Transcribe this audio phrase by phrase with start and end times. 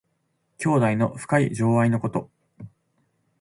[0.57, 2.31] 兄弟の深い情愛のこと。